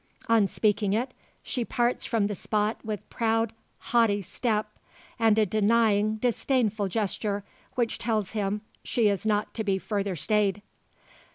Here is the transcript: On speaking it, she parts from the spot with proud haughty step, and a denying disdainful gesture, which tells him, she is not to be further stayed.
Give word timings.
On 0.27 0.47
speaking 0.47 0.93
it, 0.93 1.11
she 1.43 1.63
parts 1.63 2.05
from 2.07 2.25
the 2.25 2.33
spot 2.33 2.83
with 2.83 3.07
proud 3.11 3.53
haughty 3.93 4.23
step, 4.23 4.67
and 5.19 5.37
a 5.37 5.45
denying 5.45 6.15
disdainful 6.15 6.87
gesture, 6.87 7.43
which 7.75 7.99
tells 7.99 8.31
him, 8.31 8.61
she 8.83 9.09
is 9.09 9.27
not 9.27 9.53
to 9.53 9.63
be 9.63 9.77
further 9.77 10.15
stayed. 10.15 10.63